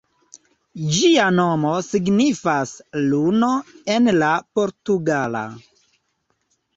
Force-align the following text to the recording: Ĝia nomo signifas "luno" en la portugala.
Ĝia 0.93 1.25
nomo 1.33 1.73
signifas 1.87 2.71
"luno" 3.09 3.49
en 3.97 4.09
la 4.23 4.31
portugala. 4.61 5.43